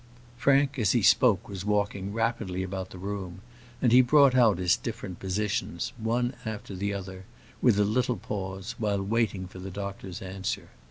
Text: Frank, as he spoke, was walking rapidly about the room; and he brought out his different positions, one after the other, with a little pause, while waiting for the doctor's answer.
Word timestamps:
Frank, 0.35 0.79
as 0.79 0.93
he 0.93 1.03
spoke, 1.03 1.47
was 1.47 1.63
walking 1.63 2.11
rapidly 2.11 2.63
about 2.63 2.89
the 2.89 2.97
room; 2.97 3.41
and 3.83 3.91
he 3.91 4.01
brought 4.01 4.33
out 4.33 4.57
his 4.57 4.75
different 4.75 5.19
positions, 5.19 5.93
one 5.99 6.33
after 6.43 6.75
the 6.75 6.91
other, 6.91 7.25
with 7.61 7.77
a 7.77 7.83
little 7.85 8.17
pause, 8.17 8.73
while 8.79 9.03
waiting 9.03 9.45
for 9.45 9.59
the 9.59 9.69
doctor's 9.69 10.19
answer. 10.19 10.69